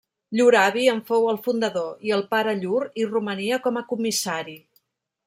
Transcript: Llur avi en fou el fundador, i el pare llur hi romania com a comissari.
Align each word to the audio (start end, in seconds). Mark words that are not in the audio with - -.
Llur 0.37 0.55
avi 0.59 0.85
en 0.93 1.01
fou 1.09 1.27
el 1.33 1.37
fundador, 1.47 1.91
i 2.09 2.13
el 2.17 2.25
pare 2.31 2.55
llur 2.63 2.81
hi 2.87 3.05
romania 3.13 3.61
com 3.67 3.79
a 3.79 3.85
comissari. 3.93 4.57